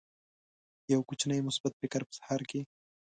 [0.93, 2.61] یو کوچنی مثبت فکر په سهار کې